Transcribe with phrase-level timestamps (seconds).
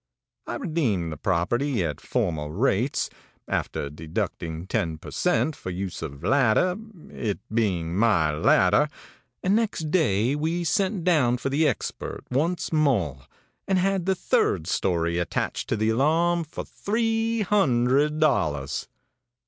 [0.47, 3.07] I redeemed the property at former rates,
[3.47, 5.55] after deducting ten per cent.
[5.55, 6.75] for use of ladder,
[7.11, 8.87] it being my ladder,
[9.43, 13.27] and, next day we sent down for the expert once more,
[13.67, 18.87] and had the third story attached to the alarm, for three hundred dollars.